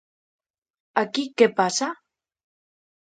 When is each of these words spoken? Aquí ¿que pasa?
Aquí 1.01 1.23
¿que 1.37 1.47
pasa? 1.59 1.87